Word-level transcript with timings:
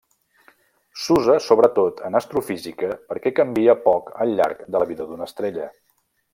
S'usa, 1.01 1.35
sobretot, 1.47 2.01
en 2.09 2.17
astrofísica 2.21 2.89
perquè 3.11 3.35
canvia 3.41 3.79
poc 3.87 4.11
al 4.27 4.35
llarg 4.41 4.65
de 4.67 4.85
la 4.85 4.89
vida 4.95 5.11
d'una 5.13 5.33
estrella. 5.33 5.73